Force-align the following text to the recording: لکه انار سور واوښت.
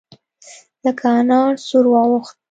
لکه 0.85 1.05
انار 1.19 1.53
سور 1.67 1.85
واوښت. 1.89 2.37